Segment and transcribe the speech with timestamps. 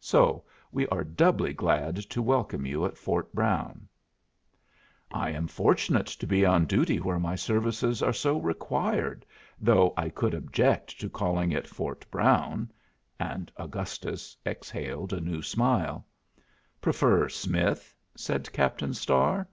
[0.00, 3.86] So we are doubly glad to welcome you at Fort Brown."
[5.12, 9.26] "I am fortunate to be on duty where my services are so required,
[9.60, 12.70] though I could object to calling it Fort Brown."
[13.20, 16.06] And Augustus exhaled a new smile.
[16.80, 19.46] "Prefer Smith?" said Captain Starr.